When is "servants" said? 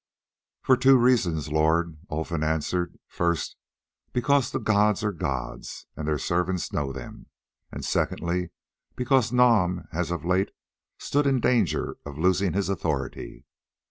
6.17-6.73